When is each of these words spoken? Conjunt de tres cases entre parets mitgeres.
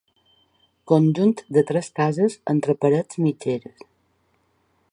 Conjunt 0.91 1.35
de 1.57 1.63
tres 1.71 1.91
cases 1.99 2.37
entre 2.55 2.77
parets 2.85 3.21
mitgeres. 3.27 3.85